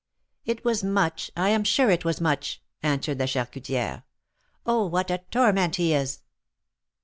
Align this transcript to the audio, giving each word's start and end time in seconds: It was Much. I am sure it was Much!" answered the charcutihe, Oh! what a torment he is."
It 0.45 0.65
was 0.65 0.83
Much. 0.83 1.29
I 1.37 1.49
am 1.49 1.63
sure 1.63 1.91
it 1.91 2.03
was 2.03 2.19
Much!" 2.19 2.59
answered 2.81 3.19
the 3.19 3.27
charcutihe, 3.27 4.01
Oh! 4.65 4.87
what 4.87 5.11
a 5.11 5.19
torment 5.29 5.75
he 5.75 5.93
is." 5.93 6.21